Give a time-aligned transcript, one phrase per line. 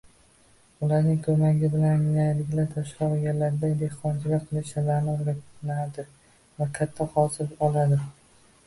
[0.85, 6.09] Ularning koʻmagi bilan angliyaliklar toshloq yerlarda dehqonchilik qilish sirlarini oʻrganadi
[6.57, 8.05] va katta hosil oladi